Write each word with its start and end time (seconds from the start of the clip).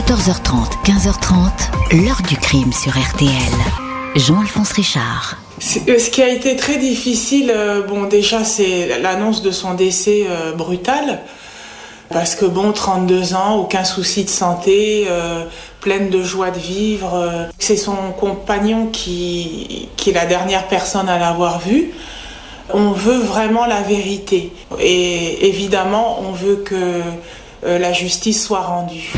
14h30, 0.00 0.82
15h30, 0.86 2.04
l'heure 2.06 2.22
du 2.26 2.34
crime 2.38 2.72
sur 2.72 2.92
RTL. 2.92 3.30
Jean-Alphonse 4.16 4.72
Richard. 4.72 5.36
Euh, 5.58 5.98
ce 5.98 6.08
qui 6.08 6.22
a 6.22 6.30
été 6.30 6.56
très 6.56 6.78
difficile, 6.78 7.52
euh, 7.54 7.82
bon 7.82 8.04
déjà 8.04 8.42
c'est 8.42 8.98
l'annonce 8.98 9.42
de 9.42 9.50
son 9.50 9.74
décès 9.74 10.24
euh, 10.26 10.52
brutal, 10.52 11.20
parce 12.08 12.34
que 12.34 12.46
bon, 12.46 12.72
32 12.72 13.34
ans, 13.34 13.56
aucun 13.56 13.84
souci 13.84 14.24
de 14.24 14.30
santé, 14.30 15.06
pleine 15.82 16.08
de 16.08 16.22
joie 16.22 16.50
de 16.50 16.58
vivre. 16.58 17.50
c'est 17.58 17.76
son 17.76 18.12
compagnon 18.18 18.86
qui, 18.86 19.90
qui 19.98 20.10
est 20.10 20.14
la 20.14 20.24
dernière 20.24 20.66
personne 20.68 21.10
à 21.10 21.18
l'avoir 21.18 21.60
vu. 21.60 21.92
On 22.72 22.92
veut 22.92 23.18
vraiment 23.18 23.66
la 23.66 23.82
vérité. 23.82 24.50
Et 24.80 25.46
évidemment, 25.46 26.20
on 26.26 26.32
veut 26.32 26.56
que 26.56 27.02
la 27.62 27.92
justice 27.92 28.42
soit 28.42 28.62
rendue. 28.62 29.12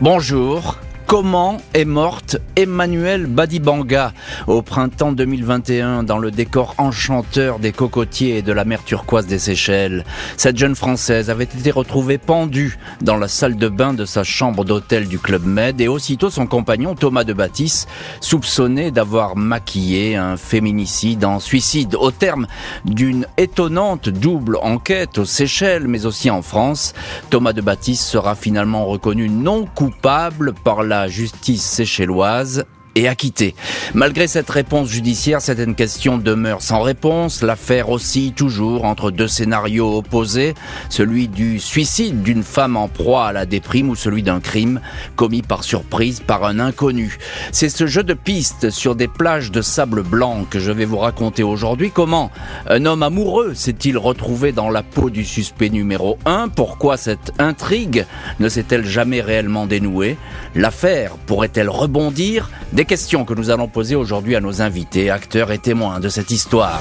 Bonjour. 0.00 0.78
Comment 1.08 1.56
est 1.72 1.86
morte 1.86 2.36
Emmanuelle 2.54 3.24
Badibanga 3.24 4.12
au 4.46 4.60
printemps 4.60 5.12
2021 5.12 6.02
dans 6.02 6.18
le 6.18 6.30
décor 6.30 6.74
enchanteur 6.76 7.60
des 7.60 7.72
cocotiers 7.72 8.36
et 8.36 8.42
de 8.42 8.52
la 8.52 8.66
mer 8.66 8.84
turquoise 8.84 9.26
des 9.26 9.38
Seychelles? 9.38 10.04
Cette 10.36 10.58
jeune 10.58 10.74
Française 10.74 11.30
avait 11.30 11.44
été 11.44 11.70
retrouvée 11.70 12.18
pendue 12.18 12.76
dans 13.00 13.16
la 13.16 13.26
salle 13.26 13.56
de 13.56 13.68
bain 13.68 13.94
de 13.94 14.04
sa 14.04 14.22
chambre 14.22 14.66
d'hôtel 14.66 15.08
du 15.08 15.18
Club 15.18 15.46
Med 15.46 15.80
et 15.80 15.88
aussitôt 15.88 16.28
son 16.28 16.46
compagnon 16.46 16.94
Thomas 16.94 17.24
de 17.24 17.32
Baptiste 17.32 17.88
soupçonné 18.20 18.90
d'avoir 18.90 19.34
maquillé 19.34 20.14
un 20.14 20.36
féminicide 20.36 21.24
en 21.24 21.40
suicide. 21.40 21.94
Au 21.94 22.10
terme 22.10 22.46
d'une 22.84 23.26
étonnante 23.38 24.10
double 24.10 24.58
enquête 24.60 25.16
aux 25.16 25.24
Seychelles 25.24 25.88
mais 25.88 26.04
aussi 26.04 26.28
en 26.28 26.42
France, 26.42 26.92
Thomas 27.30 27.54
de 27.54 27.62
Baptiste 27.62 28.02
sera 28.02 28.34
finalement 28.34 28.84
reconnu 28.84 29.30
non 29.30 29.64
coupable 29.64 30.52
par 30.52 30.82
la 30.82 30.97
justice 31.06 31.62
séchelloise 31.62 32.64
et 32.98 33.06
acquitté. 33.06 33.54
Malgré 33.94 34.26
cette 34.26 34.50
réponse 34.50 34.88
judiciaire, 34.88 35.40
certaines 35.40 35.76
questions 35.76 36.18
demeurent 36.18 36.62
sans 36.62 36.82
réponse. 36.82 37.42
L'affaire 37.42 37.90
aussi 37.90 38.32
toujours 38.34 38.84
entre 38.84 39.12
deux 39.12 39.28
scénarios 39.28 39.98
opposés, 39.98 40.54
celui 40.90 41.28
du 41.28 41.60
suicide 41.60 42.22
d'une 42.22 42.42
femme 42.42 42.76
en 42.76 42.88
proie 42.88 43.26
à 43.26 43.32
la 43.32 43.46
déprime 43.46 43.88
ou 43.88 43.94
celui 43.94 44.24
d'un 44.24 44.40
crime 44.40 44.80
commis 45.14 45.42
par 45.42 45.62
surprise 45.62 46.18
par 46.18 46.44
un 46.44 46.58
inconnu. 46.58 47.18
C'est 47.52 47.68
ce 47.68 47.86
jeu 47.86 48.02
de 48.02 48.14
pistes 48.14 48.70
sur 48.70 48.96
des 48.96 49.06
plages 49.06 49.52
de 49.52 49.62
sable 49.62 50.02
blanc 50.02 50.44
que 50.50 50.58
je 50.58 50.72
vais 50.72 50.84
vous 50.84 50.98
raconter 50.98 51.44
aujourd'hui. 51.44 51.92
Comment 51.92 52.32
un 52.66 52.84
homme 52.84 53.04
amoureux 53.04 53.54
s'est-il 53.54 53.96
retrouvé 53.96 54.50
dans 54.50 54.70
la 54.70 54.82
peau 54.82 55.08
du 55.08 55.24
suspect 55.24 55.70
numéro 55.70 56.18
1 56.24 56.48
Pourquoi 56.48 56.96
cette 56.96 57.32
intrigue 57.38 58.06
ne 58.40 58.48
s'est-elle 58.48 58.84
jamais 58.84 59.20
réellement 59.20 59.66
dénouée? 59.66 60.16
L'affaire 60.56 61.12
pourrait-elle 61.26 61.68
rebondir? 61.68 62.50
Questions 62.88 63.26
que 63.26 63.34
nous 63.34 63.50
allons 63.50 63.68
poser 63.68 63.96
aujourd'hui 63.96 64.34
à 64.34 64.40
nos 64.40 64.62
invités, 64.62 65.10
acteurs 65.10 65.52
et 65.52 65.58
témoins 65.58 66.00
de 66.00 66.08
cette 66.08 66.30
histoire. 66.30 66.80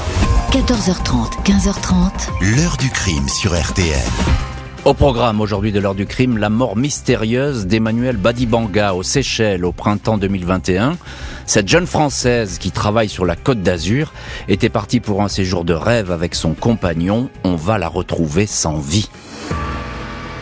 14h30, 0.51 1.43
15h30. 1.43 2.55
L'heure 2.55 2.77
du 2.77 2.89
crime 2.89 3.27
sur 3.27 3.53
RTL. 3.53 3.99
Au 4.85 4.93
programme 4.93 5.41
aujourd'hui 5.41 5.73
de 5.73 5.81
l'heure 5.81 5.95
du 5.95 6.05
crime, 6.05 6.37
la 6.37 6.49
mort 6.49 6.77
mystérieuse 6.77 7.67
d'Emmanuel 7.67 8.15
Badibanga 8.15 8.93
aux 8.93 9.03
Seychelles 9.03 9.65
au 9.65 9.73
printemps 9.73 10.17
2021. 10.17 10.95
Cette 11.45 11.67
jeune 11.67 11.85
Française 11.85 12.57
qui 12.57 12.71
travaille 12.71 13.09
sur 13.09 13.25
la 13.25 13.35
côte 13.35 13.61
d'Azur 13.61 14.13
était 14.47 14.69
partie 14.69 15.01
pour 15.01 15.21
un 15.21 15.27
séjour 15.27 15.65
de 15.65 15.73
rêve 15.73 16.09
avec 16.09 16.35
son 16.35 16.53
compagnon. 16.53 17.29
On 17.43 17.57
va 17.57 17.77
la 17.77 17.89
retrouver 17.89 18.45
sans 18.45 18.79
vie. 18.79 19.09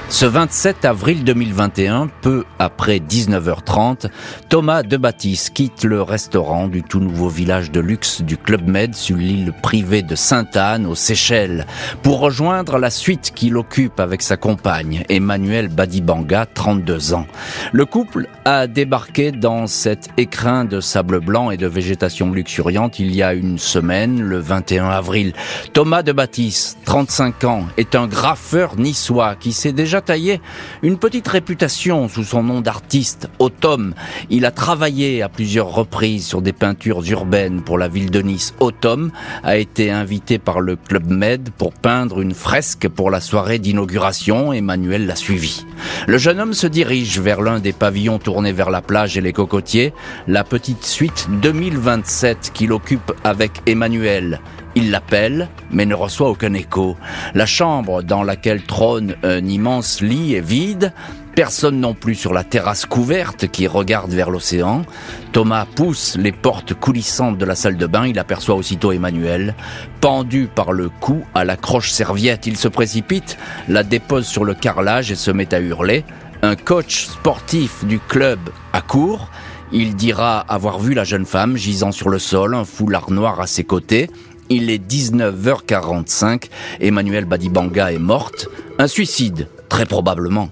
Ce 0.08 0.25
27 0.25 0.86
avril 0.86 1.23
2021, 1.23 2.09
peu 2.22 2.45
après 2.59 3.00
19h30, 3.00 4.08
Thomas 4.50 4.84
Debattis 4.84 5.47
quitte 5.53 5.84
le 5.84 6.02
restaurant 6.03 6.67
du 6.67 6.84
tout 6.84 7.00
nouveau 7.00 7.28
village 7.28 7.72
de 7.72 7.80
luxe 7.80 8.22
du 8.22 8.38
Club 8.38 8.67
Med 8.67 8.94
sur 8.94 9.17
l'île 9.17 9.52
privée 9.64 10.03
de 10.03 10.16
Sainte-Anne 10.16 10.85
aux 10.85 10.96
Seychelles 10.96 11.66
pour 12.03 12.19
rejoindre 12.19 12.78
la 12.78 12.91
suite 12.91 13.34
qu'il 13.35 13.57
occupe 13.57 14.00
avec 14.00 14.22
sa 14.22 14.38
compagne, 14.38 15.03
Emmanuel 15.09 15.69
Badibanga, 15.69 16.46
32 16.46 17.16
ans. 17.16 17.25
Le 17.74 17.85
couple 17.85 18.28
a 18.46 18.68
débarqué 18.68 19.31
dans 19.31 19.66
cet 19.66 20.09
écrin 20.18 20.66
de 20.66 20.81
sable 20.81 21.19
blanc 21.19 21.50
et 21.50 21.58
de 21.58 21.68
végétation 21.68 22.31
luxuriante 22.31 23.00
il 23.00 23.13
y 23.13 23.24
a 23.24 23.34
une 23.34 23.58
semaine, 23.58 24.22
le 24.22 24.38
21 24.38 24.88
avril. 24.88 25.34
Thomas 25.74 26.03
Debattis, 26.03 26.75
35 26.85 27.44
ans, 27.46 27.66
est 27.75 27.96
un 27.96 28.08
graffeur 28.08 28.78
niçois 28.78 29.35
qui 29.35 29.52
s'est 29.52 29.74
déjà 29.74 29.94
taillé 30.01 30.41
une 30.81 30.97
petite 30.97 31.28
réputation 31.28 32.07
sous 32.07 32.23
son 32.23 32.44
nom 32.44 32.61
d'artiste, 32.61 33.29
Autom. 33.39 33.94
Il 34.29 34.45
a 34.45 34.51
travaillé 34.51 35.22
à 35.22 35.29
plusieurs 35.29 35.73
reprises 35.73 36.25
sur 36.25 36.41
des 36.41 36.53
peintures 36.53 37.03
urbaines 37.09 37.61
pour 37.61 37.78
la 37.78 37.88
ville 37.88 38.11
de 38.11 38.22
Nice. 38.22 38.53
Autom 38.59 39.11
a 39.44 39.57
été 39.57 39.91
invité 39.91 40.38
par 40.38 40.61
le 40.61 40.75
Club 40.75 41.09
Med 41.09 41.50
pour 41.57 41.73
peindre 41.73 42.22
une 42.22 42.34
fresque 42.34 42.88
pour 42.88 43.11
la 43.11 43.22
soirée 43.22 43.59
d'inauguration. 43.59 44.53
Emmanuel 44.53 45.05
l'a 45.07 45.16
suivi. 45.16 45.66
Le 46.07 46.17
jeune 46.17 46.39
homme 46.39 46.53
se 46.53 46.67
dirige 46.67 47.19
vers 47.19 47.41
l'un 47.41 47.59
des 47.59 47.73
pavillons 47.73 48.19
tournés 48.19 48.53
vers 48.53 48.69
la 48.69 48.81
plage 48.81 49.17
et 49.17 49.22
les 49.22 49.34
cocotiers, 49.34 49.94
la 50.28 50.44
petite 50.44 50.85
suite 50.85 51.28
2027 51.41 52.51
qu'il 52.53 52.72
occupe 52.72 53.11
avec 53.23 53.61
Emmanuel. 53.66 54.39
Il 54.78 54.91
l'appelle, 54.91 55.47
mais 55.72 55.86
ne 55.86 55.96
reçoit 55.96 56.30
aucun 56.30 56.53
écho. 56.53 56.97
La 57.34 57.46
chambre 57.46 58.03
dans 58.03 58.24
laquelle 58.24 58.63
trône 58.63 59.16
un 59.24 59.46
immense 59.46 60.02
lit 60.02 60.36
est 60.36 60.46
vide. 60.46 60.91
Personne 61.34 61.80
non 61.80 61.94
plus 61.94 62.16
sur 62.16 62.34
la 62.34 62.44
terrasse 62.44 62.85
couverte 62.85 63.47
qui 63.47 63.68
regarde 63.68 64.12
vers 64.12 64.30
l'océan. 64.30 64.84
Thomas 65.31 65.66
pousse 65.66 66.18
les 66.18 66.34
portes 66.34 66.74
coulissantes 66.74 67.38
de 67.38 67.46
la 67.46 67.56
salle 67.56 67.78
de 67.78 67.88
bain. 67.88 68.06
Il 68.06 68.19
aperçoit 68.19 68.56
aussitôt 68.56 68.91
Emmanuel, 68.91 69.56
pendu 70.02 70.50
par 70.53 70.74
le 70.74 70.90
cou 70.90 71.24
à 71.34 71.46
la 71.46 71.56
croche 71.56 71.91
serviette. 71.91 72.46
Il 72.46 72.58
se 72.58 72.68
précipite, 72.68 73.38
la 73.69 73.84
dépose 73.84 74.28
sur 74.28 74.44
le 74.44 74.53
carrelage 74.53 75.09
et 75.09 75.16
se 75.16 75.31
met 75.31 75.53
à 75.53 75.59
hurler. 75.59 76.03
Un 76.41 76.58
coach 76.58 77.06
sportif 77.06 77.85
du 77.85 78.00
club 78.00 78.40
accourt. 78.74 79.30
Il 79.72 79.96
dira 79.96 80.40
avoir 80.40 80.80
vu 80.80 80.94
la 80.94 81.06
jeune 81.06 81.25
femme 81.25 81.58
gisant 81.58 81.91
sur 81.91 82.09
le 82.09 82.19
sol, 82.19 82.56
un 82.56 82.66
foulard 82.66 83.09
noir 83.09 83.40
à 83.41 83.47
ses 83.47 83.64
côtés. 83.64 84.09
Il 84.50 84.69
est 84.69 84.78
19h45. 84.78 86.50
Emmanuel 86.79 87.25
Badibanga 87.25 87.91
est 87.91 88.00
morte. 88.00 88.47
Un 88.78 88.88
suicide, 88.88 89.47
très 89.69 89.85
probablement. 89.85 90.50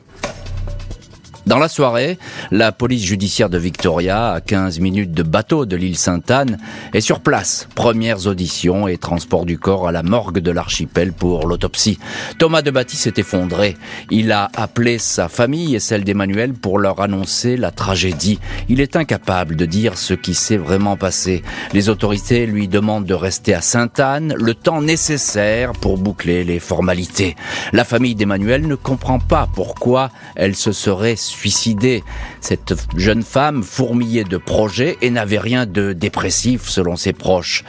Dans 1.46 1.60
la 1.60 1.68
soirée, 1.68 2.18
la 2.52 2.72
police 2.72 3.04
judiciaire 3.04 3.50
de 3.50 3.58
Victoria, 3.58 4.32
à 4.32 4.40
15 4.40 4.80
minutes 4.80 5.12
de 5.12 5.24
bateau 5.24 5.66
de 5.66 5.76
l'île 5.76 5.98
Sainte-Anne, 5.98 6.58
est 6.94 7.02
sur 7.02 7.20
place. 7.20 7.68
Premières 7.76 8.28
auditions 8.28 8.88
et 8.88 8.98
transport 8.98 9.46
du 9.46 9.60
corps 9.60 9.90
à 9.90 9.92
la 9.92 10.04
morgue 10.04 10.40
de 10.40 10.52
l'archipel 10.52 11.12
pour 11.12 11.46
l'autopsie. 11.46 12.00
Thomas 12.38 12.62
de 12.62 12.72
Baptiste 12.72 13.04
s'est 13.04 13.14
effondré. 13.18 13.76
Il 14.10 14.32
a 14.32 14.50
appelé 14.56 14.98
sa 15.00 15.28
famille 15.28 15.76
et 15.76 15.80
celle 15.80 16.06
d'Emmanuel 16.06 16.54
pour 16.54 16.80
leur 16.80 17.02
annoncer 17.02 17.58
la 17.58 17.72
tragédie. 17.72 18.40
Il 18.70 18.80
est 18.80 18.96
incapable 18.96 19.58
de 19.58 19.66
dire 19.66 19.98
ce 19.98 20.14
qui 20.14 20.36
s'est 20.36 20.56
vraiment 20.56 20.96
passé. 20.96 21.44
Les 21.74 21.90
autorités 21.90 22.46
lui 22.46 22.70
demandent 22.70 23.06
de 23.06 23.14
rester 23.14 23.54
à 23.54 23.60
Sainte-Anne 23.60 24.34
le 24.38 24.54
temps 24.54 24.82
nécessaire 24.82 25.74
pour 25.74 25.98
boucler 25.98 26.46
les 26.46 26.60
formalités. 26.60 27.36
La 27.74 27.84
famille 27.84 28.16
d'Emmanuel 28.16 28.66
ne 28.66 28.76
comprend 28.76 29.20
pas 29.20 29.50
pourquoi 29.54 30.10
elle 30.38 30.56
se 30.56 30.72
serait 30.72 31.18
suicidée. 31.34 32.04
Cette 32.40 32.74
jeune 32.96 33.24
femme 33.24 33.64
fourmillait 33.64 34.24
de 34.24 34.38
projets 34.38 34.98
et 35.02 35.10
n'avait 35.10 35.40
rien 35.40 35.66
de 35.66 35.94
dépressif 35.94 36.70
selon 36.70 36.96
ses 36.96 37.14
proches. 37.14 37.64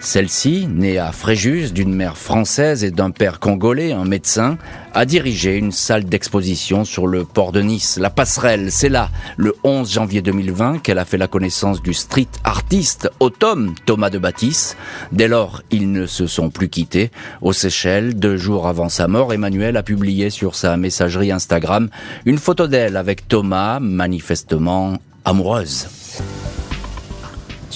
Celle-ci, 0.00 0.68
née 0.68 0.98
à 0.98 1.10
Fréjus 1.10 1.72
d'une 1.72 1.92
mère 1.92 2.16
française 2.16 2.84
et 2.84 2.92
d'un 2.92 3.10
père 3.10 3.40
congolais, 3.40 3.92
un 3.92 4.04
médecin, 4.04 4.56
a 4.94 5.04
dirigé 5.04 5.56
une 5.56 5.72
salle 5.72 6.04
d'exposition 6.04 6.84
sur 6.84 7.08
le 7.08 7.24
port 7.24 7.50
de 7.50 7.60
Nice, 7.62 7.98
la 8.00 8.08
passerelle. 8.08 8.70
C'est 8.70 8.88
là, 8.88 9.10
le 9.36 9.56
11 9.64 9.90
janvier 9.90 10.22
2020, 10.22 10.78
qu'elle 10.78 10.98
a 10.98 11.04
fait 11.04 11.18
la 11.18 11.26
connaissance 11.26 11.82
du 11.82 11.94
street 11.94 12.28
artiste 12.44 13.10
Automne 13.18 13.74
Thomas 13.86 14.10
de 14.10 14.18
Baptiste. 14.18 14.76
Dès 15.10 15.26
lors, 15.26 15.62
ils 15.72 15.90
ne 15.90 16.06
se 16.06 16.28
sont 16.28 16.50
plus 16.50 16.68
quittés. 16.68 17.10
Aux 17.42 17.52
Seychelles, 17.52 18.14
deux 18.14 18.36
jours 18.36 18.68
avant 18.68 18.88
sa 18.88 19.08
mort, 19.08 19.32
Emmanuel 19.32 19.76
a 19.76 19.82
publié 19.82 20.30
sur 20.30 20.54
sa 20.54 20.76
messagerie 20.76 21.32
Instagram 21.32 21.88
une 22.24 22.38
photo 22.38 22.68
d'elle 22.68 22.96
avec 22.96 23.26
Thomas, 23.26 23.80
manifestement 23.80 24.96
amoureuse. 25.24 25.88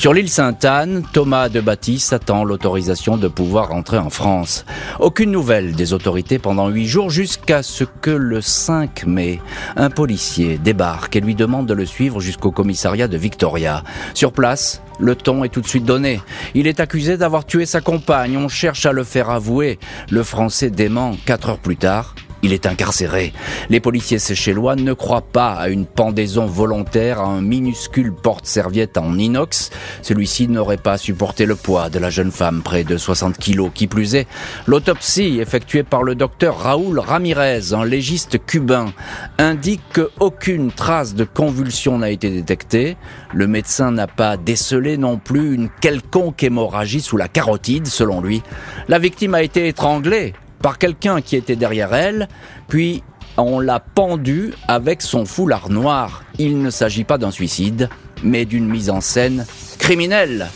Sur 0.02 0.12
l'île 0.12 0.28
Sainte-Anne, 0.28 1.04
Thomas 1.12 1.48
de 1.48 1.60
Baptiste 1.60 2.12
attend 2.12 2.42
l'autorisation 2.42 3.16
de 3.16 3.28
pouvoir 3.28 3.68
rentrer 3.68 3.98
en 3.98 4.10
France. 4.10 4.64
Aucune 4.98 5.30
nouvelle 5.30 5.76
des 5.76 5.92
autorités 5.92 6.40
pendant 6.40 6.68
huit 6.70 6.88
jours 6.88 7.08
jusqu'à 7.08 7.62
ce 7.62 7.84
que 7.84 8.10
le 8.10 8.40
5 8.40 9.06
mai, 9.06 9.40
un 9.76 9.90
policier 9.90 10.58
débarque 10.58 11.14
et 11.14 11.20
lui 11.20 11.36
demande 11.36 11.66
de 11.66 11.74
le 11.74 11.86
suivre 11.86 12.18
jusqu'au 12.18 12.50
commissariat 12.50 13.06
de 13.06 13.16
Victoria. 13.16 13.84
Sur 14.12 14.32
place, 14.32 14.82
le 14.98 15.14
ton 15.14 15.44
est 15.44 15.50
tout 15.50 15.60
de 15.60 15.68
suite 15.68 15.84
donné. 15.84 16.20
Il 16.54 16.66
est 16.66 16.80
accusé 16.80 17.16
d'avoir 17.16 17.46
tué 17.46 17.64
sa 17.64 17.80
compagne. 17.80 18.36
On 18.36 18.48
cherche 18.48 18.86
à 18.86 18.90
le 18.90 19.04
faire 19.04 19.30
avouer. 19.30 19.78
Le 20.10 20.24
français 20.24 20.70
dément 20.70 21.12
quatre 21.26 21.48
heures 21.48 21.60
plus 21.60 21.76
tard. 21.76 22.16
Il 22.42 22.52
est 22.52 22.66
incarcéré. 22.66 23.32
Les 23.70 23.80
policiers 23.80 24.18
séchellois 24.18 24.76
ne 24.76 24.92
croient 24.92 25.22
pas 25.22 25.52
à 25.52 25.68
une 25.68 25.86
pendaison 25.86 26.46
volontaire 26.46 27.20
à 27.20 27.26
un 27.26 27.40
minuscule 27.40 28.12
porte-serviette 28.12 28.98
en 28.98 29.16
inox. 29.16 29.70
Celui-ci 30.02 30.48
n'aurait 30.48 30.76
pas 30.76 30.98
supporté 30.98 31.46
le 31.46 31.54
poids 31.54 31.88
de 31.88 31.98
la 31.98 32.10
jeune 32.10 32.32
femme, 32.32 32.62
près 32.62 32.84
de 32.84 32.96
60 32.96 33.38
kilos. 33.38 33.70
Qui 33.74 33.86
plus 33.86 34.16
est, 34.16 34.26
l'autopsie 34.66 35.38
effectuée 35.40 35.84
par 35.84 36.02
le 36.02 36.14
docteur 36.14 36.58
Raoul 36.58 36.98
Ramirez, 36.98 37.72
un 37.72 37.84
légiste 37.84 38.44
cubain, 38.44 38.92
indique 39.38 39.82
qu'aucune 39.94 40.72
trace 40.72 41.14
de 41.14 41.24
convulsion 41.24 41.98
n'a 41.98 42.10
été 42.10 42.28
détectée. 42.28 42.96
Le 43.32 43.46
médecin 43.46 43.92
n'a 43.92 44.06
pas 44.06 44.36
décelé 44.36 44.96
non 44.96 45.18
plus 45.18 45.54
une 45.54 45.70
quelconque 45.80 46.42
hémorragie 46.42 47.00
sous 47.00 47.16
la 47.16 47.28
carotide, 47.28 47.86
selon 47.86 48.20
lui. 48.20 48.42
La 48.88 48.98
victime 48.98 49.34
a 49.34 49.42
été 49.42 49.68
étranglée 49.68 50.34
par 50.62 50.78
quelqu'un 50.78 51.20
qui 51.20 51.36
était 51.36 51.56
derrière 51.56 51.92
elle, 51.92 52.28
puis 52.68 53.02
on 53.36 53.60
l'a 53.60 53.80
pendu 53.80 54.54
avec 54.68 55.02
son 55.02 55.24
foulard 55.24 55.68
noir. 55.68 56.22
Il 56.38 56.62
ne 56.62 56.70
s'agit 56.70 57.04
pas 57.04 57.18
d'un 57.18 57.30
suicide, 57.30 57.88
mais 58.22 58.44
d'une 58.44 58.68
mise 58.68 58.88
en 58.88 59.00
scène 59.00 59.44
criminelle. 59.78 60.48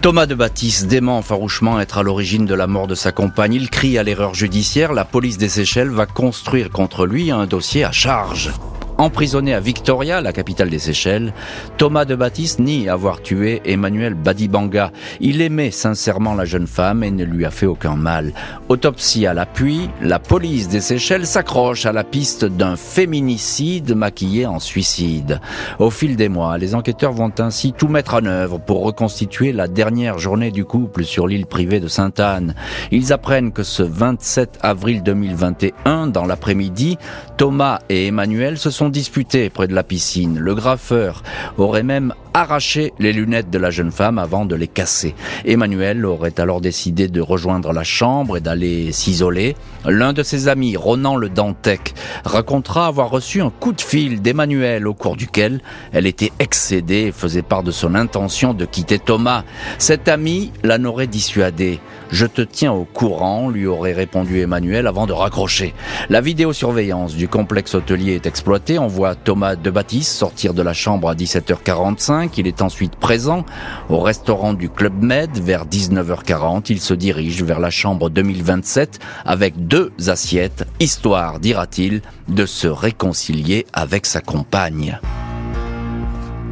Thomas 0.00 0.26
de 0.26 0.34
Baptiste 0.34 0.86
dément 0.86 1.22
farouchement 1.22 1.80
être 1.80 1.96
à 1.96 2.02
l'origine 2.02 2.44
de 2.44 2.54
la 2.54 2.66
mort 2.66 2.86
de 2.86 2.94
sa 2.94 3.10
compagne. 3.10 3.54
Il 3.54 3.70
crie 3.70 3.96
à 3.96 4.02
l'erreur 4.02 4.34
judiciaire. 4.34 4.92
La 4.92 5.06
police 5.06 5.38
des 5.38 5.48
Seychelles 5.48 5.88
va 5.88 6.04
construire 6.04 6.68
contre 6.70 7.06
lui 7.06 7.30
un 7.30 7.46
dossier 7.46 7.84
à 7.84 7.92
charge. 7.92 8.52
Emprisonné 8.96 9.54
à 9.54 9.60
Victoria, 9.60 10.20
la 10.20 10.32
capitale 10.32 10.70
des 10.70 10.78
Seychelles, 10.78 11.32
Thomas 11.78 12.04
de 12.04 12.14
Baptiste 12.14 12.60
nie 12.60 12.88
avoir 12.88 13.22
tué 13.22 13.60
Emmanuel 13.64 14.14
Badibanga. 14.14 14.92
Il 15.20 15.40
aimait 15.40 15.72
sincèrement 15.72 16.34
la 16.34 16.44
jeune 16.44 16.68
femme 16.68 17.02
et 17.02 17.10
ne 17.10 17.24
lui 17.24 17.44
a 17.44 17.50
fait 17.50 17.66
aucun 17.66 17.96
mal. 17.96 18.32
Autopsie 18.68 19.26
à 19.26 19.34
l'appui, 19.34 19.90
la 20.00 20.20
police 20.20 20.68
des 20.68 20.80
Seychelles 20.80 21.26
s'accroche 21.26 21.86
à 21.86 21.92
la 21.92 22.04
piste 22.04 22.44
d'un 22.44 22.76
féminicide 22.76 23.96
maquillé 23.96 24.46
en 24.46 24.60
suicide. 24.60 25.40
Au 25.80 25.90
fil 25.90 26.14
des 26.14 26.28
mois, 26.28 26.56
les 26.56 26.76
enquêteurs 26.76 27.12
vont 27.12 27.32
ainsi 27.38 27.72
tout 27.72 27.88
mettre 27.88 28.14
en 28.14 28.26
œuvre 28.26 28.58
pour 28.58 28.84
reconstituer 28.84 29.50
la 29.50 29.66
dernière 29.66 30.20
journée 30.20 30.52
du 30.52 30.64
couple 30.64 31.04
sur 31.04 31.26
l'île 31.26 31.46
privée 31.46 31.80
de 31.80 31.88
Sainte-Anne. 31.88 32.54
Ils 32.92 33.12
apprennent 33.12 33.50
que 33.50 33.64
ce 33.64 33.82
27 33.82 34.60
avril 34.62 35.02
2021, 35.02 36.06
dans 36.06 36.26
l'après-midi, 36.26 36.96
Thomas 37.36 37.80
et 37.88 38.06
Emmanuel 38.06 38.56
se 38.56 38.70
sont 38.70 38.83
disputés 38.88 39.50
près 39.50 39.68
de 39.68 39.74
la 39.74 39.82
piscine. 39.82 40.38
Le 40.38 40.54
graffeur 40.54 41.22
aurait 41.58 41.82
même 41.82 42.14
arraché 42.34 42.92
les 42.98 43.12
lunettes 43.12 43.50
de 43.50 43.58
la 43.58 43.70
jeune 43.70 43.92
femme 43.92 44.18
avant 44.18 44.44
de 44.44 44.56
les 44.56 44.66
casser. 44.66 45.14
Emmanuel 45.44 46.04
aurait 46.04 46.40
alors 46.40 46.60
décidé 46.60 47.06
de 47.08 47.20
rejoindre 47.20 47.72
la 47.72 47.84
chambre 47.84 48.36
et 48.36 48.40
d'aller 48.40 48.90
s'isoler. 48.90 49.56
L'un 49.86 50.12
de 50.12 50.22
ses 50.22 50.48
amis, 50.48 50.76
Ronan 50.76 51.16
le 51.16 51.28
Dantec, 51.28 51.94
racontera 52.24 52.88
avoir 52.88 53.10
reçu 53.10 53.40
un 53.40 53.50
coup 53.50 53.72
de 53.72 53.80
fil 53.80 54.20
d'Emmanuel 54.20 54.88
au 54.88 54.94
cours 54.94 55.16
duquel 55.16 55.60
elle 55.92 56.06
était 56.06 56.32
excédée 56.40 57.06
et 57.08 57.12
faisait 57.12 57.42
part 57.42 57.62
de 57.62 57.70
son 57.70 57.94
intention 57.94 58.52
de 58.52 58.64
quitter 58.64 58.98
Thomas. 58.98 59.44
Cet 59.78 60.08
ami 60.08 60.52
l'en 60.64 60.84
aurait 60.84 61.06
dissuadé. 61.06 61.78
Je 62.14 62.26
te 62.26 62.42
tiens 62.42 62.72
au 62.72 62.84
courant, 62.84 63.48
lui 63.48 63.66
aurait 63.66 63.92
répondu 63.92 64.38
Emmanuel 64.38 64.86
avant 64.86 65.08
de 65.08 65.12
raccrocher. 65.12 65.74
La 66.08 66.20
vidéosurveillance 66.20 67.16
du 67.16 67.26
complexe 67.26 67.74
hôtelier 67.74 68.12
est 68.12 68.26
exploitée. 68.26 68.78
On 68.78 68.86
voit 68.86 69.16
Thomas 69.16 69.56
de 69.56 69.68
Baptiste 69.68 70.12
sortir 70.12 70.54
de 70.54 70.62
la 70.62 70.74
chambre 70.74 71.08
à 71.08 71.16
17h45. 71.16 72.30
Il 72.36 72.46
est 72.46 72.62
ensuite 72.62 72.94
présent 72.94 73.44
au 73.88 73.98
restaurant 73.98 74.54
du 74.54 74.68
Club 74.68 75.02
Med 75.02 75.36
vers 75.38 75.66
19h40. 75.66 76.66
Il 76.68 76.80
se 76.80 76.94
dirige 76.94 77.42
vers 77.42 77.58
la 77.58 77.70
chambre 77.70 78.10
2027 78.10 79.00
avec 79.24 79.66
deux 79.66 79.90
assiettes, 80.06 80.68
histoire, 80.78 81.40
dira-t-il, 81.40 82.00
de 82.28 82.46
se 82.46 82.68
réconcilier 82.68 83.66
avec 83.72 84.06
sa 84.06 84.20
compagne. 84.20 85.00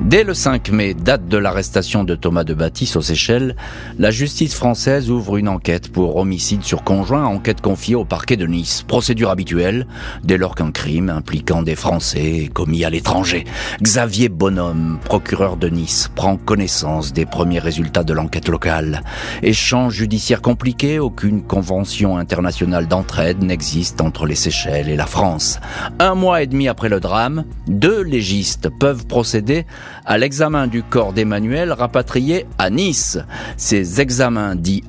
Dès 0.04 0.24
le 0.24 0.34
5 0.34 0.70
mai, 0.70 0.94
date 0.94 1.28
de 1.28 1.38
l'arrestation 1.38 2.02
de 2.02 2.16
Thomas 2.16 2.42
de 2.42 2.54
Baptiste 2.54 2.96
aux 2.96 3.02
Seychelles, 3.02 3.54
la 4.00 4.10
justice 4.10 4.54
française 4.54 5.10
ouvre 5.10 5.36
une 5.36 5.48
enquête 5.48 5.92
pour 5.92 6.16
homicide 6.16 6.64
sur 6.64 6.82
conjoint, 6.82 7.24
enquête 7.24 7.60
confiée 7.60 7.94
au 7.94 8.04
parquet 8.04 8.36
de 8.36 8.46
Nice. 8.46 8.82
Procédure 8.82 9.30
habituelle, 9.30 9.86
dès 10.24 10.38
lors 10.38 10.56
qu'un 10.56 10.72
crime 10.72 11.08
impliquant 11.08 11.62
des 11.62 11.76
Français 11.76 12.44
est 12.44 12.52
commis 12.52 12.84
à 12.84 12.90
l'étranger. 12.90 13.44
Xavier 13.80 14.28
Bonhomme, 14.28 14.98
procureur 15.04 15.56
de 15.56 15.68
Nice, 15.68 16.10
prend 16.14 16.36
connaissance 16.36 17.12
des 17.12 17.24
premiers 17.24 17.60
résultats 17.60 18.04
de 18.04 18.12
l'enquête 18.12 18.48
locale. 18.48 19.02
Échange 19.44 19.94
judiciaire 19.94 20.42
compliqué, 20.42 20.98
aucune 20.98 21.42
convention 21.42 22.18
internationale 22.18 22.88
d'entraide 22.88 23.42
n'existe 23.42 24.00
entre 24.00 24.26
les 24.26 24.34
Seychelles 24.34 24.88
et 24.88 24.96
la 24.96 25.06
France. 25.06 25.60
Un 26.00 26.16
mois 26.16 26.42
et 26.42 26.48
demi 26.48 26.66
après 26.66 26.88
le 26.88 26.98
drame, 26.98 27.44
deux 27.68 28.02
légistes 28.02 28.68
peuvent 28.68 29.06
procéder 29.06 29.64
à 30.04 30.18
l'examen 30.18 30.66
du 30.66 30.82
corps 30.82 31.12
d'Emmanuel 31.12 31.72
rapatrié 31.72 32.46
à 32.58 32.70
Nice. 32.70 33.18
Ces 33.56 34.00
examens 34.00 34.56
dits 34.56 34.84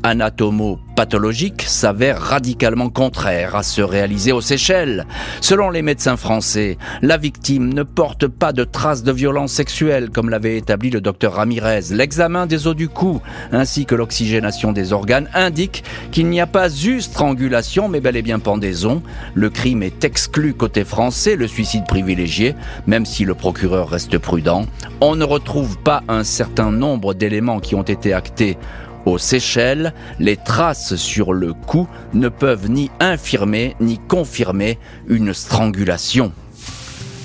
anatomo-pathologiques 0.94 1.64
s'avèrent 1.64 2.20
radicalement 2.20 2.90
contraires 2.90 3.56
à 3.56 3.64
ceux 3.64 3.86
réalisés 3.86 4.32
aux 4.32 4.42
Seychelles. 4.42 5.06
Selon 5.42 5.70
les 5.70 5.82
médecins 5.82 6.18
français, 6.18 6.78
la 7.02 7.18
victime 7.18 7.74
ne 7.74 7.84
porte 7.84 8.28
pas 8.28 8.54
de 8.54 8.64
traces 8.64 9.04
de 9.04 9.12
violence 9.12 9.52
sexuelle 9.52 10.10
comme 10.10 10.30
l'avait 10.30 10.58
établi 10.58 10.90
le 10.90 11.02
docteur 11.02 11.34
Ramirez. 11.34 11.92
L'examen 11.92 12.46
des 12.46 12.68
os 12.68 12.76
du 12.76 12.90
cou 12.90 13.22
ainsi 13.52 13.86
que 13.86 13.96
l'oxygénation 13.96 14.72
des 14.72 14.94
organes 14.94 15.30
indiquent 15.34 15.84
qu'il 16.12 16.28
n'y 16.28 16.42
a 16.42 16.48
pas 16.48 16.70
eu 16.70 17.02
strangulation 17.02 17.90
mais 17.90 18.02
bel 18.02 18.16
et 18.16 18.22
bien 18.22 18.40
pendaison. 18.40 19.02
Le 19.34 19.50
crime 19.50 19.84
est 19.84 20.04
exclu 20.04 20.54
côté 20.54 20.84
français, 20.84 21.36
le 21.36 21.48
suicide 21.48 21.86
privilégié, 21.88 22.56
même 22.88 23.06
si 23.06 23.26
le 23.26 23.34
procureur 23.34 23.90
reste 23.90 24.18
prudent 24.18 24.66
on 25.02 25.16
ne 25.18 25.26
retrouve 25.26 25.78
pas 25.80 26.02
un 26.08 26.24
certain 26.24 26.72
nombre 26.72 27.14
d'éléments 27.14 27.60
qui 27.60 27.76
ont 27.76 27.84
été 27.84 28.14
actés 28.14 28.58
aux 29.06 29.18
Seychelles, 29.18 29.94
les 30.20 30.38
traces 30.38 30.96
sur 30.96 31.34
le 31.34 31.54
cou 31.54 31.88
ne 32.14 32.30
peuvent 32.30 32.70
ni 32.70 32.90
infirmer 33.00 33.76
ni 33.80 34.00
confirmer 34.08 34.80
une 35.08 35.34
strangulation. 35.34 36.32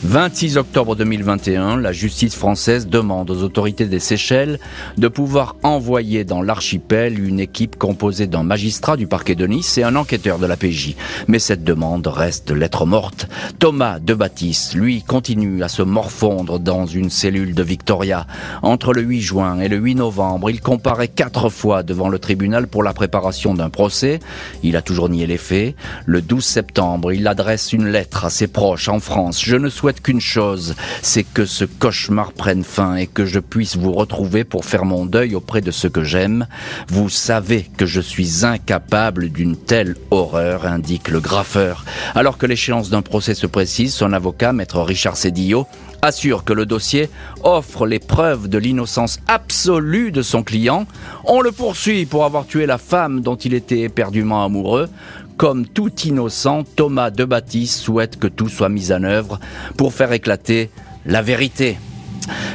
26 0.04 0.58
octobre 0.58 0.94
2021, 0.94 1.76
la 1.76 1.90
justice 1.90 2.36
française 2.36 2.86
demande 2.86 3.32
aux 3.32 3.42
autorités 3.42 3.86
des 3.86 3.98
Seychelles 3.98 4.60
de 4.96 5.08
pouvoir 5.08 5.56
envoyer 5.64 6.24
dans 6.24 6.40
l'archipel 6.40 7.18
une 7.18 7.40
équipe 7.40 7.76
composée 7.76 8.28
d'un 8.28 8.44
magistrat 8.44 8.96
du 8.96 9.08
parquet 9.08 9.34
de 9.34 9.44
Nice 9.48 9.76
et 9.76 9.82
un 9.82 9.96
enquêteur 9.96 10.38
de 10.38 10.46
la 10.46 10.56
PJ. 10.56 10.94
Mais 11.26 11.40
cette 11.40 11.64
demande 11.64 12.06
reste 12.06 12.52
lettre 12.52 12.86
morte. 12.86 13.26
Thomas 13.58 13.98
de 13.98 14.14
Baptiste, 14.14 14.74
lui, 14.74 15.02
continue 15.02 15.64
à 15.64 15.68
se 15.68 15.82
morfondre 15.82 16.60
dans 16.60 16.86
une 16.86 17.10
cellule 17.10 17.56
de 17.56 17.62
Victoria. 17.64 18.28
Entre 18.62 18.92
le 18.92 19.02
8 19.02 19.20
juin 19.20 19.58
et 19.58 19.68
le 19.68 19.78
8 19.78 19.96
novembre, 19.96 20.48
il 20.48 20.60
comparaît 20.60 21.08
quatre 21.08 21.48
fois 21.48 21.82
devant 21.82 22.08
le 22.08 22.20
tribunal 22.20 22.68
pour 22.68 22.84
la 22.84 22.92
préparation 22.92 23.52
d'un 23.52 23.68
procès. 23.68 24.20
Il 24.62 24.76
a 24.76 24.82
toujours 24.82 25.08
nié 25.08 25.26
les 25.26 25.38
faits. 25.38 25.74
Le 26.06 26.22
12 26.22 26.44
septembre, 26.44 27.12
il 27.12 27.26
adresse 27.26 27.72
une 27.72 27.88
lettre 27.88 28.26
à 28.26 28.30
ses 28.30 28.46
proches 28.46 28.88
en 28.88 29.00
France. 29.00 29.42
Je 29.44 29.56
ne 29.56 29.68
souhaite 29.68 29.87
souhaite 29.88 30.02
qu'une 30.02 30.20
chose, 30.20 30.74
c'est 31.00 31.24
que 31.24 31.46
ce 31.46 31.64
cauchemar 31.64 32.34
prenne 32.34 32.62
fin 32.62 32.96
et 32.96 33.06
que 33.06 33.24
je 33.24 33.40
puisse 33.40 33.78
vous 33.78 33.92
retrouver 33.92 34.44
pour 34.44 34.66
faire 34.66 34.84
mon 34.84 35.06
deuil 35.06 35.34
auprès 35.34 35.62
de 35.62 35.70
ceux 35.70 35.88
que 35.88 36.04
j'aime. 36.04 36.46
Vous 36.88 37.08
savez 37.08 37.70
que 37.74 37.86
je 37.86 38.02
suis 38.02 38.44
incapable 38.44 39.30
d'une 39.30 39.56
telle 39.56 39.96
horreur, 40.10 40.66
indique 40.66 41.08
le 41.08 41.20
graffeur. 41.20 41.86
Alors 42.14 42.36
que 42.36 42.44
l'échéance 42.44 42.90
d'un 42.90 43.00
procès 43.00 43.32
se 43.32 43.46
précise, 43.46 43.94
son 43.94 44.12
avocat, 44.12 44.52
maître 44.52 44.82
Richard 44.82 45.16
Cédillo, 45.16 45.66
assure 46.02 46.44
que 46.44 46.52
le 46.52 46.66
dossier 46.66 47.08
offre 47.42 47.86
les 47.86 47.98
preuves 47.98 48.46
de 48.46 48.58
l'innocence 48.58 49.20
absolue 49.26 50.12
de 50.12 50.20
son 50.20 50.42
client. 50.42 50.86
On 51.24 51.40
le 51.40 51.50
poursuit 51.50 52.04
pour 52.04 52.26
avoir 52.26 52.46
tué 52.46 52.66
la 52.66 52.76
femme 52.76 53.22
dont 53.22 53.36
il 53.36 53.54
était 53.54 53.80
éperdument 53.80 54.44
amoureux. 54.44 54.90
Comme 55.38 55.68
tout 55.68 55.94
innocent, 56.04 56.64
Thomas 56.74 57.12
de 57.12 57.24
Baptiste 57.24 57.78
souhaite 57.78 58.18
que 58.18 58.26
tout 58.26 58.48
soit 58.48 58.68
mis 58.68 58.92
en 58.92 59.04
œuvre 59.04 59.38
pour 59.76 59.94
faire 59.94 60.12
éclater 60.12 60.68
la 61.06 61.22
vérité. 61.22 61.78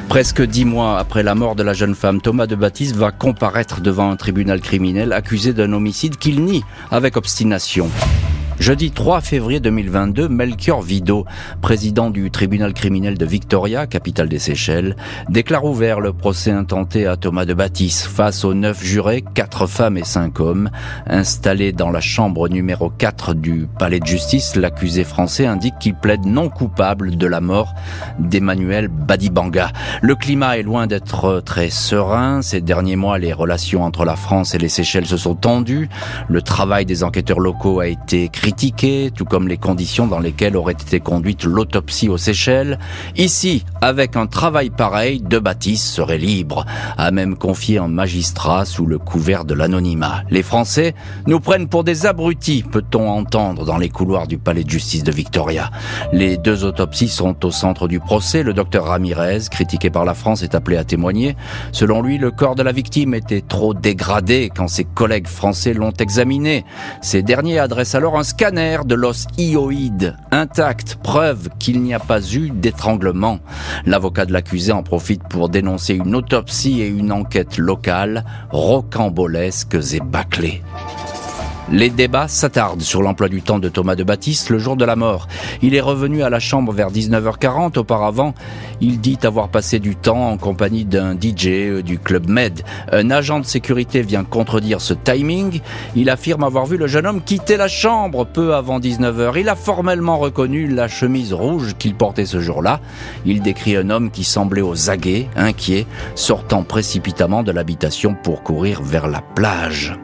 Presque 0.10 0.42
dix 0.42 0.66
mois 0.66 1.00
après 1.00 1.24
la 1.24 1.34
mort 1.34 1.56
de 1.56 1.64
la 1.64 1.72
jeune 1.72 1.96
femme, 1.96 2.20
Thomas 2.20 2.46
de 2.46 2.56
Baptiste 2.56 2.98
va 2.98 3.12
comparaître 3.12 3.80
devant 3.80 4.12
un 4.12 4.18
tribunal 4.18 4.60
criminel 4.60 5.14
accusé 5.14 5.54
d'un 5.54 5.72
homicide 5.72 6.18
qu'il 6.18 6.44
nie 6.44 6.62
avec 6.92 7.16
obstination. 7.16 7.90
Jeudi 8.60 8.92
3 8.92 9.22
février 9.22 9.60
2022, 9.60 10.30
Melchior 10.30 10.82
Vido, 10.82 11.26
président 11.62 12.12
du 12.12 12.30
tribunal 12.30 12.74
criminel 12.74 13.18
de 13.18 13.26
Victoria, 13.26 13.88
capitale 13.88 14.30
des 14.30 14.38
Seychelles, 14.38 14.96
déclare 15.28 15.66
ouvert 15.66 16.00
le 16.00 16.14
procès 16.14 16.52
intenté 16.52 17.08
à 17.08 17.18
Thomas 17.18 17.46
de 17.46 17.54
Baptiste 17.56 18.06
face 18.06 18.46
aux 18.46 18.54
neuf 18.54 18.84
jurés, 18.84 19.24
quatre 19.34 19.66
femmes 19.66 19.98
et 19.98 20.04
cinq 20.04 20.40
hommes. 20.40 20.70
Installés 21.08 21.74
dans 21.74 21.90
la 21.90 22.00
chambre 22.00 22.48
numéro 22.48 22.90
4 22.90 23.34
du 23.34 23.68
palais 23.80 24.00
de 24.00 24.06
justice, 24.06 24.56
l'accusé 24.56 25.04
français 25.04 25.48
indique 25.48 25.80
qu'il 25.80 25.96
plaide 25.96 26.26
non 26.26 26.50
coupable 26.50 27.18
de 27.18 27.28
la 27.28 27.42
mort 27.42 27.74
d'Emmanuel 28.20 28.88
Badibanga. 28.88 29.72
Le 30.02 30.16
climat 30.16 30.60
est 30.60 30.64
loin 30.64 30.86
d'être 30.86 31.42
très 31.44 31.72
serein. 31.72 32.42
Ces 32.44 32.62
derniers 32.62 32.98
mois, 32.98 33.18
les 33.18 33.34
relations 33.34 33.84
entre 33.84 34.06
la 34.06 34.16
France 34.16 34.54
et 34.54 34.60
les 34.60 34.70
Seychelles 34.70 35.08
se 35.08 35.18
sont 35.18 35.36
tendues. 35.36 35.90
Le 36.30 36.42
travail 36.42 36.86
des 36.86 37.04
enquêteurs 37.04 37.40
locaux 37.40 37.80
a 37.80 37.88
été 37.88 38.30
critiqué, 38.44 39.10
tout 39.16 39.24
comme 39.24 39.48
les 39.48 39.56
conditions 39.56 40.06
dans 40.06 40.20
lesquelles 40.20 40.58
aurait 40.58 40.74
été 40.74 41.00
conduite 41.00 41.46
l'autopsie 41.46 42.10
aux 42.10 42.18
Seychelles. 42.18 42.78
Ici, 43.16 43.64
avec 43.80 44.18
un 44.18 44.28
travail 44.28 44.70
pareil, 44.70 45.22
De 45.22 45.40
Baptiste 45.40 45.86
serait 45.86 46.18
libre, 46.18 46.66
a 46.98 47.12
même 47.12 47.38
confié 47.38 47.78
un 47.78 47.88
magistrat 47.88 48.66
sous 48.66 48.86
le 48.86 48.98
couvert 48.98 49.46
de 49.46 49.54
l'anonymat. 49.54 50.24
Les 50.30 50.44
Français 50.44 50.94
nous 51.26 51.40
prennent 51.40 51.70
pour 51.70 51.86
des 51.86 52.06
abrutis, 52.06 52.64
peut-on 52.70 53.08
entendre 53.08 53.64
dans 53.64 53.78
les 53.78 53.88
couloirs 53.88 54.28
du 54.28 54.38
palais 54.38 54.66
de 54.66 54.70
justice 54.70 55.04
de 55.04 55.14
Victoria. 55.14 55.72
Les 56.12 56.36
deux 56.36 56.66
autopsies 56.66 57.08
sont 57.08 57.46
au 57.46 57.52
centre 57.52 57.88
du 57.88 58.02
procès. 58.02 58.44
Le 58.44 58.54
docteur 58.54 58.88
Ramirez, 58.88 59.40
critiqué 59.50 59.90
par 59.90 60.04
la 60.04 60.16
France, 60.16 60.44
est 60.44 60.54
appelé 60.54 60.76
à 60.76 60.84
témoigner. 60.84 61.38
Selon 61.72 62.02
lui, 62.02 62.18
le 62.18 62.30
corps 62.30 62.56
de 62.56 62.64
la 62.64 62.74
victime 62.74 63.14
était 63.14 63.40
trop 63.40 63.74
dégradé 63.74 64.52
quand 64.54 64.68
ses 64.68 64.84
collègues 64.84 65.28
français 65.28 65.74
l'ont 65.74 65.94
examiné. 65.98 66.66
Ces 67.02 67.24
derniers 67.24 67.60
adressent 67.60 67.96
alors 67.96 68.18
un 68.18 68.33
scanner 68.34 68.80
de 68.84 68.96
l'os 68.96 69.28
hyoïde 69.38 70.16
intact, 70.32 70.96
preuve 71.04 71.50
qu'il 71.60 71.84
n'y 71.84 71.94
a 71.94 72.00
pas 72.00 72.20
eu 72.20 72.50
d'étranglement. 72.50 73.38
L'avocat 73.86 74.26
de 74.26 74.34
l'accusé 74.34 74.72
en 74.72 74.82
profite 74.82 75.22
pour 75.30 75.50
dénoncer 75.50 75.94
une 75.94 76.16
autopsie 76.16 76.82
et 76.82 76.88
une 76.88 77.12
enquête 77.12 77.60
locale 77.60 78.26
rocambolesques 78.50 79.78
et 79.94 80.00
bâclées. 80.00 80.64
Les 81.72 81.90
débats 81.90 82.28
s'attardent 82.28 82.82
sur 82.82 83.02
l'emploi 83.02 83.30
du 83.30 83.42
temps 83.42 83.58
de 83.58 83.70
Thomas 83.70 83.96
de 83.96 84.04
Baptiste 84.04 84.50
le 84.50 84.60
jour 84.60 84.76
de 84.76 84.84
la 84.84 84.98
mort. 84.98 85.28
Il 85.62 85.76
est 85.76 85.82
revenu 85.82 86.22
à 86.22 86.30
la 86.30 86.40
chambre 86.40 86.74
vers 86.74 86.92
19h40. 86.92 87.80
Auparavant, 87.80 88.34
il 88.82 89.00
dit 89.00 89.18
avoir 89.24 89.48
passé 89.48 89.80
du 89.80 89.96
temps 89.96 90.30
en 90.30 90.38
compagnie 90.38 90.84
d'un 90.84 91.14
DJ 91.14 91.48
euh, 91.48 91.82
du 91.82 92.00
Club 92.00 92.30
Med. 92.30 92.62
Un 92.92 93.10
agent 93.12 93.40
de 93.40 93.46
sécurité 93.46 94.02
vient 94.02 94.26
contredire 94.26 94.82
ce 94.82 94.94
timing. 94.94 95.62
Il 95.96 96.10
affirme 96.10 96.44
avoir 96.44 96.66
vu 96.66 96.76
le 96.76 96.88
jeune 96.88 97.08
homme 97.08 97.22
quitter 97.22 97.56
la 97.56 97.70
chambre 97.70 98.26
peu 98.26 98.54
avant 98.56 98.80
19h. 98.80 99.40
Il 99.40 99.48
a 99.48 99.56
formellement 99.56 100.18
reconnu 100.18 100.68
la 100.68 100.90
chemise 100.90 101.34
rouge 101.34 101.76
qu'il 101.80 101.96
portait 101.96 102.26
ce 102.26 102.42
jour-là. 102.42 102.82
Il 103.26 103.42
décrit 103.42 103.78
un 103.78 103.90
homme 103.90 104.12
qui 104.12 104.26
semblait 104.26 104.62
aux 104.62 104.90
aguets, 104.90 105.30
inquiet, 105.38 105.88
sortant 106.16 106.64
précipitamment 106.64 107.42
de 107.42 107.54
l'habitation 107.54 108.16
pour 108.22 108.44
courir 108.44 108.82
vers 108.82 109.08
la 109.08 109.22
plage. 109.22 109.98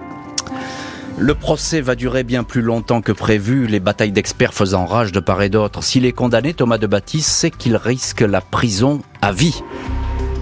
Le 1.22 1.36
procès 1.36 1.82
va 1.82 1.96
durer 1.96 2.24
bien 2.24 2.46
plus 2.46 2.62
longtemps 2.62 3.02
que 3.02 3.12
prévu, 3.12 3.68
les 3.68 3.82
batailles 3.82 4.14
d'experts 4.14 4.54
faisant 4.54 4.86
rage 4.86 5.12
de 5.12 5.20
part 5.20 5.42
et 5.42 5.50
d'autre. 5.50 5.84
S'il 5.84 6.06
est 6.06 6.14
condamné, 6.14 6.54
Thomas 6.54 6.78
de 6.78 6.88
Baptiste 6.88 7.30
sait 7.30 7.52
qu'il 7.52 7.76
risque 7.76 8.22
la 8.22 8.40
prison 8.40 9.02
à 9.22 9.34
vie. 9.34 9.62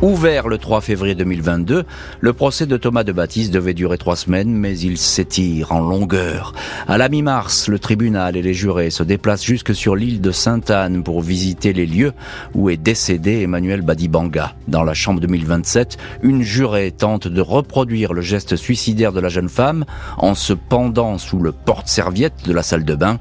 Ouvert 0.03 0.47
le 0.47 0.59
3 0.59 0.81
février 0.81 1.15
2022, 1.15 1.83
le 2.19 2.33
procès 2.33 2.67
de 2.67 2.77
Thomas 2.77 3.03
de 3.03 3.11
Baptiste 3.11 3.51
devait 3.51 3.73
durer 3.73 3.97
trois 3.97 4.15
semaines, 4.15 4.53
mais 4.53 4.77
il 4.77 4.99
s'étire 4.99 5.71
en 5.71 5.79
longueur. 5.79 6.53
À 6.87 6.99
la 6.99 7.09
mi-mars, 7.09 7.67
le 7.67 7.79
tribunal 7.79 8.37
et 8.37 8.43
les 8.43 8.53
jurés 8.53 8.91
se 8.91 9.01
déplacent 9.01 9.43
jusque 9.43 9.73
sur 9.73 9.95
l'île 9.95 10.21
de 10.21 10.31
Sainte-Anne 10.31 11.01
pour 11.01 11.21
visiter 11.21 11.73
les 11.73 11.87
lieux 11.87 12.13
où 12.53 12.69
est 12.69 12.77
décédé 12.77 13.41
Emmanuel 13.41 13.81
Badibanga. 13.81 14.53
Dans 14.67 14.83
la 14.83 14.93
chambre 14.93 15.19
2027, 15.19 15.97
une 16.21 16.43
jurée 16.43 16.91
tente 16.91 17.27
de 17.27 17.41
reproduire 17.41 18.13
le 18.13 18.21
geste 18.21 18.55
suicidaire 18.55 19.13
de 19.13 19.19
la 19.19 19.29
jeune 19.29 19.49
femme 19.49 19.83
en 20.19 20.35
se 20.35 20.53
pendant 20.53 21.17
sous 21.17 21.39
le 21.39 21.51
porte-serviette 21.51 22.45
de 22.45 22.53
la 22.53 22.61
salle 22.61 22.85
de 22.85 22.93
bain 22.93 23.17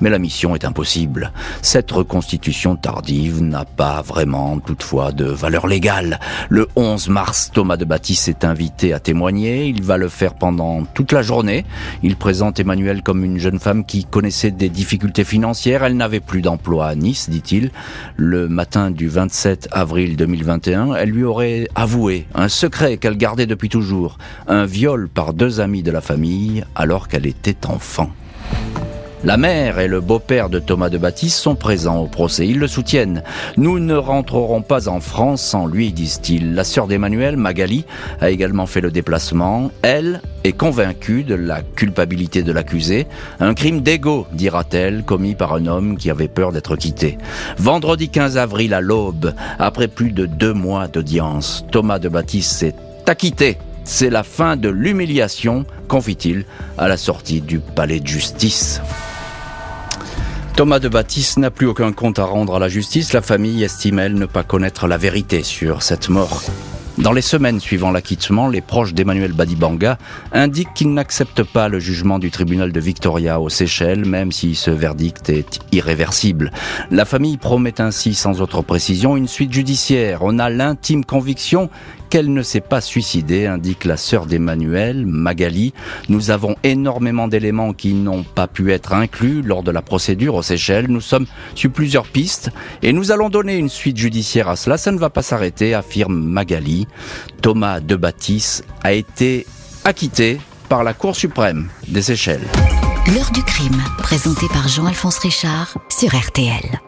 mais 0.00 0.10
la 0.10 0.18
mission 0.18 0.54
est 0.54 0.64
impossible. 0.64 1.32
Cette 1.62 1.90
reconstitution 1.90 2.76
tardive 2.76 3.42
n'a 3.42 3.64
pas 3.64 4.02
vraiment 4.02 4.58
toutefois 4.58 5.12
de 5.12 5.24
valeur 5.24 5.66
légale. 5.66 6.20
Le 6.48 6.68
11 6.76 7.08
mars, 7.08 7.50
Thomas 7.52 7.76
de 7.76 7.84
Baptiste 7.84 8.28
est 8.28 8.44
invité 8.44 8.92
à 8.92 9.00
témoigner. 9.00 9.66
Il 9.66 9.82
va 9.82 9.96
le 9.96 10.08
faire 10.08 10.34
pendant 10.34 10.84
toute 10.84 11.12
la 11.12 11.22
journée. 11.22 11.64
Il 12.02 12.16
présente 12.16 12.60
Emmanuel 12.60 13.02
comme 13.02 13.24
une 13.24 13.38
jeune 13.38 13.58
femme 13.58 13.84
qui 13.84 14.04
connaissait 14.04 14.50
des 14.50 14.68
difficultés 14.68 15.24
financières. 15.24 15.84
Elle 15.84 15.96
n'avait 15.96 16.20
plus 16.20 16.42
d'emploi 16.42 16.86
à 16.86 16.94
Nice, 16.94 17.30
dit-il. 17.30 17.70
Le 18.16 18.48
matin 18.48 18.90
du 18.90 19.08
27 19.08 19.68
avril 19.72 20.16
2021, 20.16 20.94
elle 20.94 21.10
lui 21.10 21.24
aurait 21.24 21.68
avoué 21.74 22.26
un 22.34 22.48
secret 22.48 22.96
qu'elle 22.96 23.16
gardait 23.16 23.46
depuis 23.46 23.68
toujours. 23.68 24.18
Un 24.48 24.66
viol 24.66 25.08
par 25.08 25.34
deux 25.34 25.60
amis 25.60 25.82
de 25.82 25.90
la 25.90 26.00
famille 26.00 26.64
alors 26.74 27.08
qu'elle 27.08 27.26
était 27.26 27.66
enfant. 27.66 28.10
La 29.26 29.36
mère 29.36 29.80
et 29.80 29.88
le 29.88 30.00
beau-père 30.00 30.48
de 30.48 30.60
Thomas 30.60 30.88
de 30.88 30.98
Baptiste 30.98 31.38
sont 31.38 31.56
présents 31.56 31.98
au 31.98 32.06
procès. 32.06 32.46
Ils 32.46 32.60
le 32.60 32.68
soutiennent. 32.68 33.24
Nous 33.56 33.80
ne 33.80 33.96
rentrerons 33.96 34.62
pas 34.62 34.88
en 34.88 35.00
France 35.00 35.42
sans 35.42 35.66
lui, 35.66 35.92
disent-ils. 35.92 36.54
La 36.54 36.62
sœur 36.62 36.86
d'Emmanuel, 36.86 37.36
Magali, 37.36 37.86
a 38.20 38.30
également 38.30 38.66
fait 38.66 38.80
le 38.80 38.92
déplacement. 38.92 39.72
Elle 39.82 40.20
est 40.44 40.52
convaincue 40.52 41.24
de 41.24 41.34
la 41.34 41.62
culpabilité 41.62 42.44
de 42.44 42.52
l'accusé. 42.52 43.08
Un 43.40 43.54
crime 43.54 43.80
d'ego, 43.80 44.28
dira-t-elle, 44.30 45.02
commis 45.02 45.34
par 45.34 45.54
un 45.54 45.66
homme 45.66 45.96
qui 45.96 46.08
avait 46.08 46.28
peur 46.28 46.52
d'être 46.52 46.76
quitté. 46.76 47.18
Vendredi 47.58 48.10
15 48.10 48.38
avril 48.38 48.74
à 48.74 48.80
l'aube, 48.80 49.34
après 49.58 49.88
plus 49.88 50.12
de 50.12 50.26
deux 50.26 50.54
mois 50.54 50.86
d'audience, 50.86 51.66
Thomas 51.72 51.98
de 51.98 52.08
Baptiste 52.08 52.52
s'est 52.52 52.76
acquitté 53.08 53.58
c'est 53.88 54.10
la 54.10 54.24
fin 54.24 54.56
de 54.56 54.68
l'humiliation, 54.68 55.64
confie-t-il, 55.86 56.44
à 56.76 56.88
la 56.88 56.96
sortie 56.96 57.40
du 57.40 57.60
palais 57.60 58.00
de 58.00 58.06
justice. 58.06 58.82
Thomas 60.56 60.78
de 60.78 60.88
Baptiste 60.88 61.36
n'a 61.36 61.50
plus 61.50 61.66
aucun 61.66 61.92
compte 61.92 62.18
à 62.18 62.24
rendre 62.24 62.56
à 62.56 62.58
la 62.58 62.70
justice. 62.70 63.12
La 63.12 63.20
famille 63.20 63.62
estime, 63.62 63.98
elle, 63.98 64.14
ne 64.14 64.24
pas 64.24 64.42
connaître 64.42 64.86
la 64.86 64.96
vérité 64.96 65.42
sur 65.42 65.82
cette 65.82 66.08
mort. 66.08 66.42
Dans 66.98 67.12
les 67.12 67.20
semaines 67.20 67.60
suivant 67.60 67.90
l'acquittement, 67.90 68.48
les 68.48 68.62
proches 68.62 68.94
d'Emmanuel 68.94 69.34
Badibanga 69.34 69.98
indiquent 70.32 70.72
qu'ils 70.74 70.94
n'acceptent 70.94 71.42
pas 71.42 71.68
le 71.68 71.78
jugement 71.78 72.18
du 72.18 72.30
tribunal 72.30 72.72
de 72.72 72.80
Victoria 72.80 73.38
aux 73.38 73.50
Seychelles, 73.50 74.06
même 74.06 74.32
si 74.32 74.54
ce 74.54 74.70
verdict 74.70 75.28
est 75.28 75.58
irréversible. 75.72 76.50
La 76.90 77.04
famille 77.04 77.36
promet 77.36 77.82
ainsi, 77.82 78.14
sans 78.14 78.40
autre 78.40 78.62
précision, 78.62 79.14
une 79.14 79.28
suite 79.28 79.52
judiciaire. 79.52 80.20
On 80.22 80.38
a 80.38 80.48
l'intime 80.48 81.04
conviction 81.04 81.68
qu'elle 82.08 82.32
ne 82.32 82.42
s'est 82.42 82.60
pas 82.60 82.80
suicidée, 82.80 83.46
indique 83.46 83.84
la 83.84 83.96
sœur 83.96 84.26
d'Emmanuel, 84.26 85.06
Magali. 85.06 85.74
Nous 86.08 86.30
avons 86.30 86.56
énormément 86.62 87.28
d'éléments 87.28 87.72
qui 87.72 87.94
n'ont 87.94 88.22
pas 88.22 88.46
pu 88.46 88.72
être 88.72 88.92
inclus 88.92 89.42
lors 89.42 89.62
de 89.62 89.70
la 89.70 89.82
procédure 89.82 90.36
aux 90.36 90.42
Seychelles. 90.42 90.86
Nous 90.88 91.00
sommes 91.00 91.26
sur 91.54 91.70
plusieurs 91.70 92.06
pistes 92.06 92.50
et 92.82 92.92
nous 92.92 93.12
allons 93.12 93.28
donner 93.28 93.56
une 93.56 93.68
suite 93.68 93.96
judiciaire 93.96 94.48
à 94.48 94.56
cela. 94.56 94.78
Ça 94.78 94.92
ne 94.92 94.98
va 94.98 95.10
pas 95.10 95.22
s'arrêter, 95.22 95.74
affirme 95.74 96.16
Magali. 96.16 96.85
Thomas 97.42 97.80
de 97.80 97.96
Baptiste 97.96 98.64
a 98.82 98.92
été 98.92 99.46
acquitté 99.84 100.40
par 100.68 100.84
la 100.84 100.94
Cour 100.94 101.16
suprême 101.16 101.68
des 101.88 102.02
Seychelles. 102.02 102.46
L'heure 103.14 103.30
du 103.32 103.42
crime, 103.42 103.82
présenté 103.98 104.46
par 104.48 104.66
Jean-Alphonse 104.68 105.18
Richard 105.18 105.78
sur 105.88 106.14
RTL. 106.14 106.80